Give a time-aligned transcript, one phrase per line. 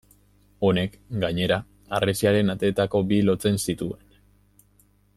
[0.69, 0.95] Honek,
[1.25, 1.59] gainera,
[1.97, 4.21] harresiaren ateetako bi lotzen zituen.